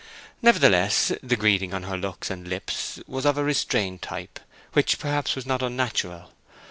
[0.41, 4.39] Nevertheless, the greeting on her looks and lips was of a restrained type,
[4.73, 6.31] which perhaps was not unnatural.